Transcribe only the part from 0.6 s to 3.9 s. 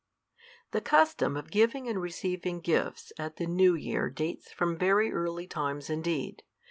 The custom of giving and receiving gifts at the new